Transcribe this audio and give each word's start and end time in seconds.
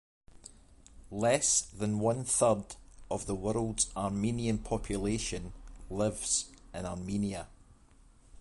Less 1.11 1.61
than 1.61 1.99
one 1.99 2.25
third 2.25 2.75
of 3.11 3.27
the 3.27 3.35
world's 3.35 3.91
Armenian 3.95 4.57
population 4.57 5.53
lives 5.91 6.47
in 6.73 6.87
Armenia. 6.87 7.45